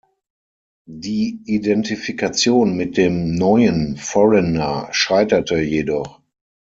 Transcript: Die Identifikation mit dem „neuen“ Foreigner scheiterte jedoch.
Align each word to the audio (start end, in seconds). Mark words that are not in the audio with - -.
Die 0.87 1.43
Identifikation 1.45 2.75
mit 2.75 2.97
dem 2.97 3.35
„neuen“ 3.35 3.97
Foreigner 3.97 4.87
scheiterte 4.89 5.59
jedoch. 5.59 6.21